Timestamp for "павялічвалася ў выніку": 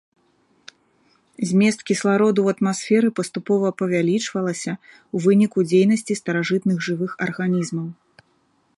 3.83-5.59